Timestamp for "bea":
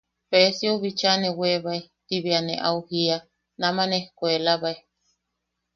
2.23-2.41